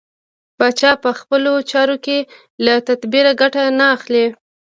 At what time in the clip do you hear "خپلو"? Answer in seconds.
1.19-1.53